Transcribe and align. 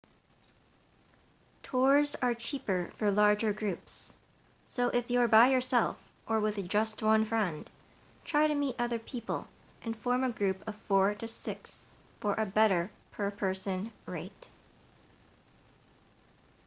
tours 1.61 2.15
are 2.23 2.33
cheaper 2.33 2.91
for 2.95 3.11
larger 3.11 3.53
groups 3.53 4.11
so 4.67 4.89
if 4.89 5.11
you're 5.11 5.27
by 5.27 5.47
yourself 5.49 5.95
or 6.27 6.39
with 6.39 6.67
just 6.67 7.03
one 7.03 7.23
friend 7.23 7.69
try 8.25 8.47
to 8.47 8.55
meet 8.55 8.75
other 8.79 8.97
people 8.97 9.47
and 9.83 9.95
form 9.95 10.23
a 10.23 10.31
group 10.31 10.67
of 10.67 10.75
four 10.87 11.13
to 11.13 11.27
six 11.27 11.85
for 12.19 12.33
a 12.39 12.47
better 12.47 12.89
per-person 13.11 13.91
rate 14.07 14.49